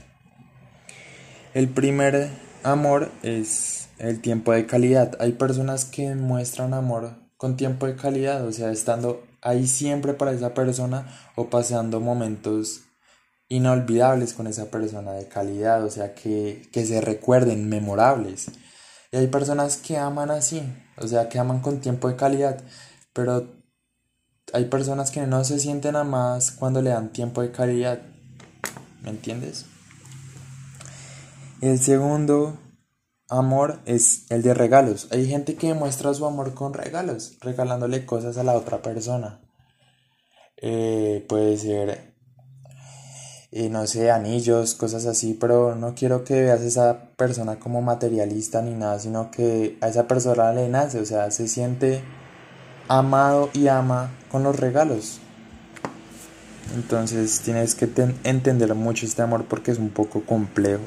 El 1.54 1.70
primer 1.70 2.28
amor 2.62 3.10
es 3.22 3.88
el 3.98 4.20
tiempo 4.20 4.52
de 4.52 4.66
calidad. 4.66 5.16
Hay 5.22 5.32
personas 5.32 5.86
que 5.86 6.16
muestran 6.16 6.74
amor 6.74 7.16
con 7.38 7.56
tiempo 7.56 7.88
de 7.88 7.96
calidad, 7.96 8.46
o 8.46 8.52
sea, 8.52 8.72
estando 8.74 9.24
ahí 9.42 9.66
siempre 9.66 10.14
para 10.14 10.34
esa 10.34 10.54
persona 10.54 11.08
o 11.38 11.50
pasando 11.50 12.02
momentos 12.02 12.82
inolvidables 13.48 14.34
con 14.34 14.48
esa 14.48 14.70
persona 14.70 15.14
de 15.14 15.30
calidad, 15.30 15.86
o 15.86 15.90
sea, 15.90 16.14
que, 16.14 16.68
que 16.74 16.86
se 16.86 17.00
recuerden, 17.00 17.70
memorables. 17.70 18.48
Y 19.14 19.16
hay 19.18 19.28
personas 19.28 19.78
que 19.78 19.98
aman 19.98 20.30
así, 20.30 20.62
o 20.98 21.08
sea, 21.08 21.30
que 21.30 21.40
aman 21.40 21.62
con 21.62 21.80
tiempo 21.80 22.08
de 22.08 22.16
calidad, 22.16 22.62
pero 23.14 23.48
hay 24.54 24.66
personas 24.66 25.12
que 25.12 25.26
no 25.26 25.44
se 25.44 25.60
sienten 25.60 25.96
amadas 25.96 26.52
cuando 26.52 26.82
le 26.82 26.90
dan 26.90 27.12
tiempo 27.12 27.42
de 27.42 27.52
calidad. 27.52 28.02
¿Me 29.02 29.10
entiendes? 29.10 29.66
El 31.62 31.80
segundo 31.80 32.58
amor 33.30 33.80
es 33.86 34.26
el 34.30 34.42
de 34.42 34.54
regalos. 34.54 35.08
Hay 35.12 35.28
gente 35.28 35.56
que 35.56 35.68
demuestra 35.68 36.14
su 36.14 36.26
amor 36.26 36.54
con 36.54 36.74
regalos, 36.74 37.38
regalándole 37.42 38.06
cosas 38.06 38.38
a 38.38 38.44
la 38.44 38.54
otra 38.54 38.82
persona. 38.82 39.42
Eh, 40.58 41.26
puede 41.28 41.58
ser, 41.58 42.13
eh, 43.56 43.70
no 43.70 43.86
sé, 43.86 44.10
anillos, 44.10 44.74
cosas 44.74 45.06
así, 45.06 45.38
pero 45.40 45.76
no 45.76 45.94
quiero 45.94 46.24
que 46.24 46.42
veas 46.42 46.62
a 46.62 46.66
esa 46.66 47.04
persona 47.18 47.60
como 47.60 47.84
materialista 47.84 48.64
ni 48.64 48.74
nada, 48.74 48.98
sino 48.98 49.30
que 49.30 49.78
a 49.80 49.90
esa 49.90 50.08
persona 50.08 50.52
le 50.54 50.70
nace, 50.70 51.00
o 51.00 51.06
sea, 51.06 51.30
se 51.30 51.48
siente 51.48 52.02
amado 52.88 53.52
y 53.54 53.68
ama 53.68 54.10
con 54.32 54.42
los 54.42 54.60
regalos. 54.60 55.20
Entonces 56.74 57.42
tienes 57.42 57.76
que 57.76 57.88
entender 58.24 58.74
mucho 58.74 59.06
este 59.06 59.22
amor 59.22 59.46
porque 59.46 59.70
es 59.70 59.78
un 59.78 59.90
poco 59.90 60.24
complejo 60.26 60.82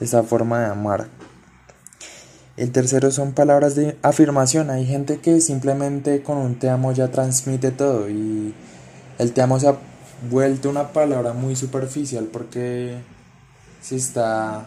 esa 0.00 0.22
forma 0.22 0.60
de 0.60 0.66
amar. 0.66 1.08
El 2.56 2.72
tercero 2.72 3.10
son 3.10 3.32
palabras 3.32 3.74
de 3.74 3.98
afirmación. 4.00 4.70
Hay 4.70 4.86
gente 4.86 5.18
que 5.18 5.42
simplemente 5.42 6.22
con 6.22 6.38
un 6.38 6.58
te 6.58 6.70
amo 6.70 6.92
ya 6.92 7.08
transmite 7.08 7.72
todo 7.72 8.08
y 8.08 8.54
el 9.18 9.32
te 9.32 9.42
amo 9.42 9.60
se 9.60 9.68
vuelto 10.28 10.68
una 10.68 10.92
palabra 10.92 11.32
muy 11.32 11.56
superficial 11.56 12.26
porque 12.26 13.00
se 13.80 13.96
está 13.96 14.66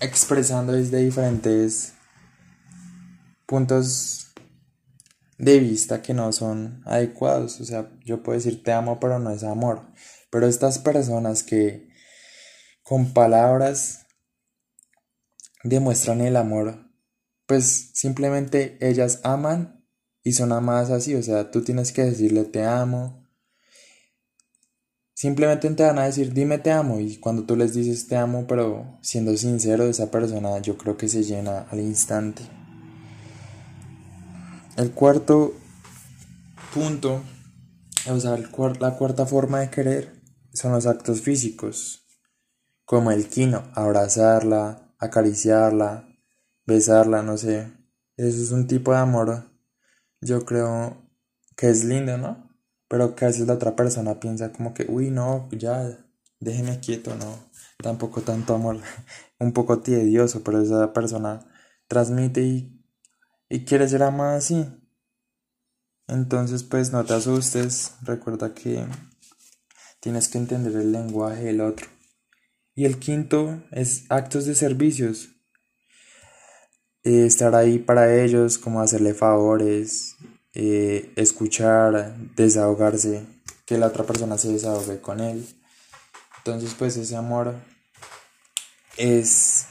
expresando 0.00 0.72
desde 0.72 0.98
diferentes 0.98 1.94
puntos 3.46 4.32
de 5.38 5.58
vista 5.58 6.02
que 6.02 6.14
no 6.14 6.32
son 6.32 6.82
adecuados. 6.84 7.60
O 7.60 7.64
sea, 7.64 7.90
yo 8.04 8.22
puedo 8.22 8.38
decir 8.38 8.62
te 8.62 8.72
amo, 8.72 9.00
pero 9.00 9.18
no 9.18 9.30
es 9.30 9.42
amor. 9.42 9.82
Pero 10.30 10.46
estas 10.46 10.78
personas 10.78 11.42
que 11.42 11.88
con 12.82 13.12
palabras 13.12 14.06
demuestran 15.62 16.20
el 16.20 16.36
amor, 16.36 16.90
pues 17.46 17.90
simplemente 17.94 18.78
ellas 18.80 19.20
aman 19.24 19.84
y 20.22 20.32
son 20.32 20.52
amadas 20.52 20.90
así, 20.90 21.14
o 21.14 21.22
sea, 21.22 21.50
tú 21.50 21.62
tienes 21.62 21.92
que 21.92 22.02
decirle 22.02 22.44
te 22.44 22.64
amo 22.64 23.23
simplemente 25.24 25.70
te 25.70 25.82
van 25.82 25.98
a 25.98 26.04
decir 26.04 26.34
dime 26.34 26.58
te 26.58 26.70
amo 26.70 27.00
y 27.00 27.16
cuando 27.16 27.44
tú 27.44 27.56
les 27.56 27.72
dices 27.72 28.06
te 28.06 28.14
amo 28.14 28.46
pero 28.46 28.98
siendo 29.00 29.34
sincero 29.38 29.84
esa 29.84 30.10
persona 30.10 30.58
yo 30.58 30.76
creo 30.76 30.98
que 30.98 31.08
se 31.08 31.22
llena 31.22 31.60
al 31.70 31.80
instante. 31.80 32.42
El 34.76 34.90
cuarto 34.90 35.54
punto, 36.74 37.22
o 38.06 38.20
sea, 38.20 38.36
la 38.36 38.96
cuarta 38.98 39.24
forma 39.24 39.60
de 39.60 39.70
querer 39.70 40.12
son 40.52 40.72
los 40.72 40.84
actos 40.84 41.22
físicos, 41.22 42.06
como 42.84 43.10
el 43.10 43.26
quino, 43.26 43.62
abrazarla, 43.72 44.94
acariciarla, 44.98 46.06
besarla, 46.66 47.22
no 47.22 47.38
sé. 47.38 47.72
Eso 48.18 48.42
es 48.42 48.50
un 48.50 48.66
tipo 48.66 48.92
de 48.92 48.98
amor, 48.98 49.50
yo 50.20 50.44
creo 50.44 50.98
que 51.56 51.70
es 51.70 51.82
lindo, 51.82 52.18
¿no? 52.18 52.43
Pero 52.94 53.16
que 53.16 53.24
a 53.24 53.26
veces 53.26 53.48
la 53.48 53.54
otra 53.54 53.74
persona 53.74 54.20
piensa 54.20 54.52
como 54.52 54.72
que, 54.72 54.86
uy, 54.88 55.10
no, 55.10 55.48
ya, 55.50 55.98
déjeme 56.38 56.78
quieto, 56.78 57.12
no. 57.16 57.50
Tampoco 57.82 58.20
tanto 58.20 58.54
amor, 58.54 58.78
un 59.40 59.52
poco 59.52 59.80
tedioso, 59.80 60.44
pero 60.44 60.62
esa 60.62 60.92
persona 60.92 61.44
transmite 61.88 62.42
y, 62.42 62.86
y 63.48 63.64
quiere 63.64 63.88
ser 63.88 64.04
amada 64.04 64.36
así. 64.36 64.64
Entonces, 66.06 66.62
pues 66.62 66.92
no 66.92 67.04
te 67.04 67.14
asustes, 67.14 67.96
recuerda 68.02 68.54
que 68.54 68.86
tienes 69.98 70.28
que 70.28 70.38
entender 70.38 70.76
el 70.76 70.92
lenguaje 70.92 71.46
del 71.46 71.62
otro. 71.62 71.88
Y 72.76 72.84
el 72.84 73.00
quinto 73.00 73.60
es 73.72 74.04
actos 74.08 74.46
de 74.46 74.54
servicios. 74.54 75.30
Eh, 77.02 77.26
estar 77.26 77.56
ahí 77.56 77.80
para 77.80 78.22
ellos, 78.22 78.56
como 78.56 78.80
hacerle 78.80 79.14
favores, 79.14 80.16
eh, 80.54 81.12
escuchar, 81.16 82.16
desahogarse, 82.36 83.26
que 83.66 83.78
la 83.78 83.88
otra 83.88 84.04
persona 84.04 84.38
se 84.38 84.52
desahogue 84.52 85.00
con 85.00 85.20
él. 85.20 85.46
Entonces, 86.38 86.74
pues 86.78 86.96
ese 86.96 87.16
amor 87.16 87.54
es, 88.96 89.66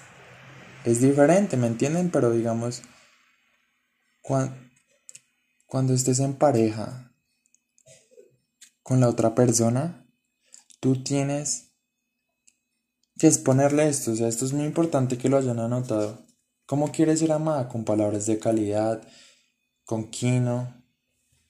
es 0.83 1.01
diferente, 1.01 1.55
¿me 1.57 1.67
entienden? 1.67 2.09
Pero 2.09 2.31
digamos, 2.31 2.81
cuando, 4.21 4.55
cuando 5.67 5.93
estés 5.93 6.19
en 6.19 6.33
pareja 6.33 7.11
con 8.81 8.99
la 8.99 9.07
otra 9.07 9.35
persona, 9.35 10.05
tú 10.79 11.01
tienes 11.01 11.71
que 13.17 13.27
exponerle 13.27 13.87
esto, 13.87 14.11
o 14.11 14.15
sea, 14.15 14.27
esto 14.27 14.45
es 14.45 14.53
muy 14.53 14.65
importante 14.65 15.17
que 15.17 15.29
lo 15.29 15.37
hayan 15.37 15.59
anotado. 15.59 16.25
¿Cómo 16.65 16.91
quieres 16.91 17.19
ser 17.19 17.31
amada? 17.31 17.69
Con 17.69 17.85
palabras 17.85 18.25
de 18.25 18.39
calidad, 18.39 19.07
con 19.85 20.09
quino, 20.09 20.73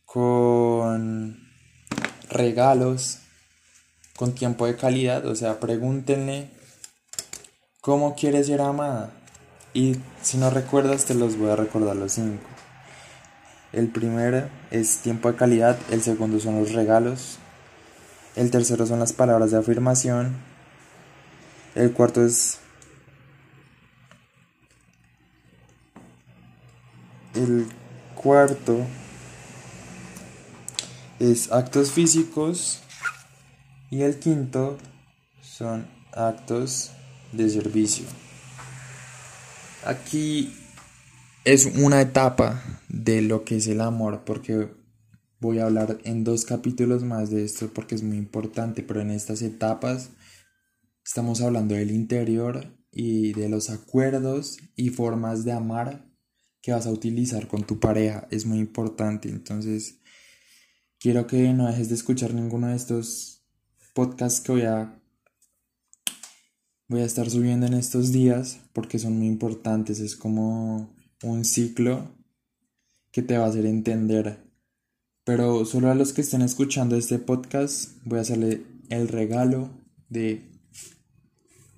con 0.06 1.50
regalos, 2.30 3.20
con 4.16 4.34
tiempo 4.36 4.66
de 4.66 4.76
calidad, 4.76 5.26
o 5.26 5.36
sea, 5.36 5.60
pregúntenle 5.60 6.50
cómo 7.82 8.16
quieres 8.16 8.48
ser 8.48 8.62
amada. 8.62 9.12
Y 9.74 9.98
si 10.22 10.38
no 10.38 10.50
recuerdas, 10.50 11.06
te 11.06 11.16
los 11.16 11.38
voy 11.38 11.50
a 11.50 11.56
recordar 11.56 11.96
los 11.96 12.14
cinco. 12.14 12.48
El 13.72 13.90
primero 13.90 14.48
es 14.70 15.00
tiempo 15.00 15.32
de 15.32 15.38
calidad, 15.38 15.78
el 15.90 16.02
segundo 16.04 16.40
son 16.40 16.60
los 16.60 16.74
regalos, 16.74 17.40
el 18.36 18.52
tercero 18.52 18.86
son 18.86 19.00
las 19.00 19.14
palabras 19.14 19.50
de 19.50 19.58
afirmación, 19.58 20.36
el 21.74 21.92
cuarto 21.92 22.24
es 22.24 22.60
el 27.34 27.68
cuarto 28.24 28.88
es 31.20 31.52
actos 31.52 31.92
físicos 31.92 32.80
y 33.92 34.02
el 34.02 34.18
quinto 34.18 34.78
son 35.42 35.86
actos 36.14 36.92
de 37.34 37.50
servicio. 37.50 38.06
Aquí 39.86 40.56
es 41.44 41.66
una 41.66 42.00
etapa 42.00 42.64
de 42.88 43.22
lo 43.22 43.44
que 43.44 43.58
es 43.58 43.68
el 43.68 43.82
amor, 43.82 44.24
porque 44.26 44.70
voy 45.42 45.60
a 45.60 45.66
hablar 45.66 45.98
en 46.06 46.24
dos 46.24 46.46
capítulos 46.46 47.04
más 47.04 47.30
de 47.30 47.44
esto 47.44 47.72
porque 47.74 47.96
es 47.96 48.04
muy 48.04 48.18
importante, 48.18 48.84
pero 48.84 49.02
en 49.02 49.12
estas 49.12 49.42
etapas 49.42 50.12
estamos 51.06 51.42
hablando 51.42 51.76
del 51.76 51.92
interior 51.92 52.74
y 52.90 53.34
de 53.34 53.50
los 53.50 53.70
acuerdos 53.70 54.58
y 54.78 54.92
formas 54.92 55.44
de 55.44 55.52
amar 55.52 56.13
que 56.64 56.72
vas 56.72 56.88
a 56.88 56.92
utilizar 56.92 57.48
con 57.48 57.68
tu 57.68 57.80
pareja. 57.80 58.28
Es 58.32 58.46
muy 58.48 58.58
importante, 58.58 59.30
entonces 59.30 60.00
quiero 60.98 61.28
que 61.28 61.54
no 61.54 61.68
dejes 61.68 61.90
de 61.90 61.96
escuchar 61.96 62.34
ninguno 62.34 62.70
de 62.70 62.78
estos 62.78 63.44
podcasts 63.94 64.40
que 64.40 64.54
voy 64.54 64.62
a 64.62 65.00
voy 66.88 67.02
a 67.02 67.06
estar 67.06 67.30
subiendo 67.30 67.66
en 67.66 67.74
estos 67.74 68.12
días 68.12 68.62
porque 68.72 68.98
son 68.98 69.18
muy 69.18 69.28
importantes, 69.28 70.00
es 70.00 70.16
como 70.16 70.96
un 71.22 71.44
ciclo 71.44 72.16
que 73.12 73.22
te 73.22 73.38
va 73.38 73.46
a 73.46 73.50
hacer 73.50 73.66
entender. 73.66 74.40
Pero 75.26 75.66
solo 75.66 75.92
a 75.92 75.96
los 75.96 76.14
que 76.14 76.22
estén 76.22 76.42
escuchando 76.42 76.96
este 76.96 77.20
podcast 77.20 77.92
voy 78.06 78.20
a 78.20 78.22
hacerle 78.22 78.66
el 78.90 79.10
regalo 79.10 79.70
de 80.08 80.53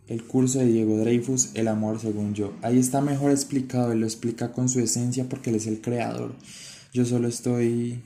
el 0.07 0.23
curso 0.23 0.59
de 0.59 0.65
Diego 0.67 0.97
Dreyfus, 0.97 1.51
El 1.55 1.67
amor 1.67 1.99
según 1.99 2.33
yo. 2.33 2.53
Ahí 2.61 2.77
está 2.77 3.01
mejor 3.01 3.31
explicado, 3.31 3.91
él 3.91 3.99
lo 3.99 4.05
explica 4.05 4.51
con 4.51 4.69
su 4.69 4.79
esencia 4.79 5.27
porque 5.29 5.49
él 5.49 5.57
es 5.57 5.67
el 5.67 5.81
creador. 5.81 6.35
Yo 6.93 7.05
solo 7.05 7.27
estoy 7.27 8.01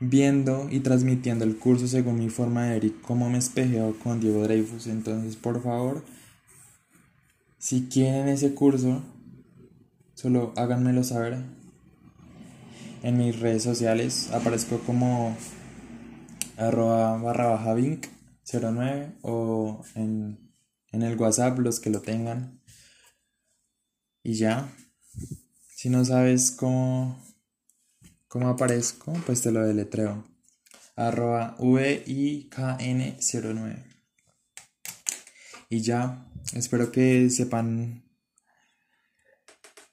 viendo 0.00 0.68
y 0.70 0.80
transmitiendo 0.80 1.44
el 1.44 1.56
curso 1.56 1.88
según 1.88 2.18
mi 2.18 2.28
forma 2.28 2.64
de 2.64 2.70
ver 2.72 2.84
y 2.84 2.90
cómo 2.90 3.28
me 3.28 3.38
espejeo 3.38 3.98
con 4.02 4.20
Diego 4.20 4.42
Dreyfus. 4.42 4.86
Entonces, 4.86 5.36
por 5.36 5.62
favor, 5.62 6.04
si 7.58 7.88
quieren 7.88 8.28
ese 8.28 8.54
curso, 8.54 9.02
Solo 10.18 10.52
háganmelo 10.56 11.04
saber. 11.04 11.44
En 13.04 13.18
mis 13.18 13.38
redes 13.38 13.62
sociales 13.62 14.32
aparezco 14.32 14.80
como 14.80 15.36
arroba 16.56 17.16
barra 17.18 17.50
baja 17.50 17.76
09 17.76 19.12
o 19.22 19.80
en, 19.94 20.47
en 20.92 21.02
el 21.02 21.16
WhatsApp 21.16 21.58
los 21.58 21.80
que 21.80 21.90
lo 21.90 22.00
tengan. 22.00 22.62
Y 24.22 24.34
ya. 24.34 24.72
Si 25.74 25.90
no 25.90 26.04
sabes 26.04 26.50
cómo, 26.50 27.24
cómo 28.26 28.48
aparezco, 28.48 29.12
pues 29.26 29.42
te 29.42 29.52
lo 29.52 29.64
deletreo. 29.66 30.24
Arroba 30.96 31.56
VIKN09. 31.58 33.84
Y 35.70 35.82
ya, 35.82 36.26
espero 36.54 36.90
que 36.90 37.28
sepan 37.30 38.08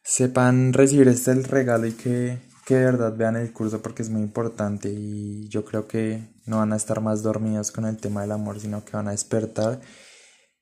sepan 0.05 0.71
recibir 0.71 1.07
este 1.07 1.33
regalo 1.33 1.87
y 1.87 1.93
que, 1.93 2.37
que 2.65 2.75
de 2.75 2.85
verdad 2.85 3.15
vean 3.17 3.35
el 3.35 3.51
curso 3.51 3.81
porque 3.81 4.03
es 4.03 4.09
muy 4.09 4.21
importante 4.21 4.89
y 4.89 5.49
yo 5.49 5.65
creo 5.65 5.87
que 5.87 6.21
no 6.45 6.57
van 6.57 6.73
a 6.73 6.77
estar 6.77 7.01
más 7.01 7.23
dormidos 7.23 7.71
con 7.71 7.85
el 7.85 7.97
tema 7.97 8.21
del 8.21 8.31
amor, 8.31 8.59
sino 8.59 8.85
que 8.85 8.95
van 8.95 9.07
a 9.07 9.11
despertar 9.11 9.81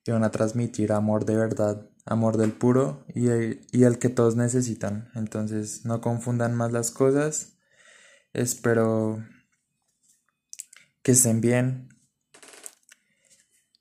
y 0.06 0.10
van 0.10 0.24
a 0.24 0.30
transmitir 0.30 0.92
amor 0.92 1.24
de 1.24 1.36
verdad, 1.36 1.88
amor 2.04 2.36
del 2.36 2.52
puro 2.52 3.04
y 3.14 3.28
y 3.72 3.84
el 3.84 3.98
que 3.98 4.08
todos 4.08 4.36
necesitan. 4.36 5.10
Entonces 5.14 5.84
no 5.84 6.00
confundan 6.00 6.54
más 6.54 6.72
las 6.72 6.90
cosas. 6.90 7.56
Espero 8.32 9.24
que 11.02 11.12
estén 11.12 11.40
bien, 11.40 11.88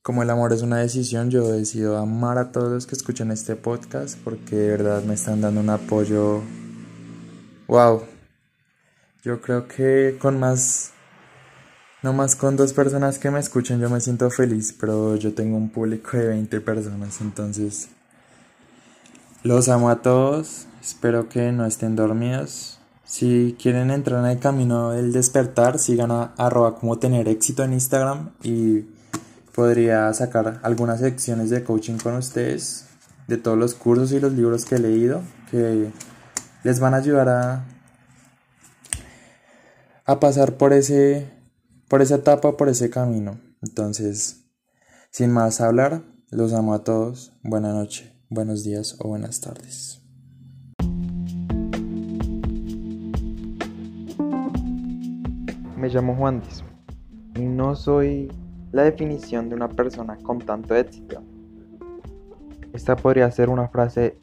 como 0.04 0.22
el 0.22 0.30
amor 0.30 0.52
es 0.52 0.62
una 0.62 0.80
decisión, 0.80 1.32
yo 1.32 1.50
decido 1.50 1.98
amar 1.98 2.38
a 2.38 2.52
todos 2.52 2.70
los 2.70 2.86
que 2.86 2.94
escuchan 2.94 3.32
este 3.32 3.56
podcast 3.56 4.20
porque 4.22 4.58
de 4.58 4.68
verdad 4.72 5.02
me 5.04 5.14
están 5.14 5.40
dando 5.40 5.62
un 5.62 5.70
apoyo. 5.70 6.42
¡Wow! 7.68 8.04
Yo 9.24 9.40
creo 9.40 9.66
que 9.66 10.18
con 10.20 10.42
más. 10.42 10.92
No 12.04 12.12
más 12.12 12.36
con 12.36 12.58
dos 12.58 12.74
personas 12.74 13.18
que 13.18 13.32
me 13.32 13.40
escuchen 13.40 13.80
yo 13.80 13.90
me 13.90 14.02
siento 14.02 14.30
feliz, 14.30 14.76
pero 14.78 15.16
yo 15.16 15.34
tengo 15.34 15.56
un 15.56 15.70
público 15.70 16.18
de 16.18 16.28
20 16.28 16.60
personas, 16.60 17.22
entonces. 17.22 17.88
Los 19.42 19.70
amo 19.70 19.90
a 19.90 20.02
todos, 20.02 20.68
espero 20.82 21.30
que 21.30 21.54
no 21.54 21.66
estén 21.66 21.96
dormidos. 21.96 22.78
Si 23.06 23.56
quieren 23.58 23.90
entrar 23.90 24.20
en 24.20 24.32
el 24.32 24.40
camino 24.40 24.92
del 24.92 25.14
despertar, 25.14 25.80
sigan 25.80 26.12
a 26.12 26.34
arroba 26.38 26.76
como 26.76 27.00
tener 27.00 27.30
éxito 27.30 27.64
en 27.64 27.72
Instagram 27.72 28.32
y 28.44 28.86
podría 29.56 30.14
sacar 30.14 30.60
algunas 30.64 31.00
secciones 31.00 31.52
de 31.52 31.64
coaching 31.64 32.00
con 32.00 32.16
ustedes 32.16 32.86
de 33.30 33.38
todos 33.38 33.58
los 33.58 33.76
cursos 33.76 34.12
y 34.12 34.20
los 34.20 34.34
libros 34.34 34.66
que 34.66 34.76
he 34.76 34.80
leído 34.80 35.22
que 35.50 35.90
les 36.66 36.80
van 36.82 36.96
a 36.96 36.98
ayudar 36.98 37.30
a 37.30 37.66
a 40.06 40.20
pasar 40.20 40.58
por 40.58 40.74
ese 40.74 41.43
por 41.88 42.02
esa 42.02 42.16
etapa, 42.16 42.58
por 42.58 42.70
ese 42.70 42.90
camino. 42.90 43.40
Entonces, 43.62 44.46
sin 45.12 45.32
más 45.32 45.62
hablar, 45.62 46.04
los 46.32 46.54
amo 46.54 46.74
a 46.74 46.84
todos. 46.84 47.34
Buenas 47.44 47.74
noches, 47.74 48.12
buenos 48.30 48.64
días 48.64 48.98
o 49.00 49.08
buenas 49.08 49.42
tardes. 49.42 50.02
Me 55.78 55.90
llamo 55.90 56.16
Juan 56.16 56.42
y 57.36 57.42
no 57.42 57.76
soy 57.76 58.32
la 58.72 58.84
definición 58.84 59.50
de 59.50 59.56
una 59.56 59.70
persona 59.70 60.18
con 60.18 60.40
tanto 60.40 60.76
éxito. 60.76 61.22
Esta 62.72 62.96
podría 62.96 63.30
ser 63.32 63.50
una 63.50 63.68
frase 63.68 64.18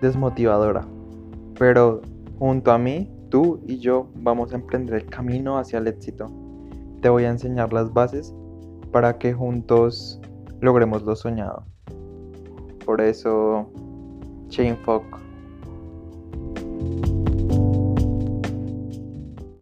desmotivadora, 0.00 0.86
pero 1.58 2.02
junto 2.38 2.70
a 2.70 2.78
mí, 2.78 3.10
tú 3.30 3.62
y 3.66 3.78
yo 3.78 4.10
vamos 4.16 4.52
a 4.52 4.56
emprender 4.56 4.96
el 4.96 5.06
camino 5.06 5.56
hacia 5.56 5.78
el 5.78 5.86
éxito. 5.86 6.45
Te 7.06 7.10
voy 7.10 7.22
a 7.22 7.30
enseñar 7.30 7.72
las 7.72 7.94
bases 7.94 8.34
para 8.90 9.16
que 9.16 9.32
juntos 9.32 10.20
logremos 10.60 11.04
lo 11.04 11.14
soñado. 11.14 11.64
Por 12.84 13.00
eso, 13.00 13.70
Chain 14.48 14.76
Folk 14.78 15.04